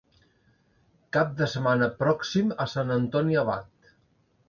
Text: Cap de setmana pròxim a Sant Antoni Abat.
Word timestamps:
Cap 1.17 1.35
de 1.43 1.49
setmana 1.53 1.91
pròxim 2.01 2.53
a 2.67 2.71
Sant 2.75 2.99
Antoni 2.99 3.43
Abat. 3.47 3.91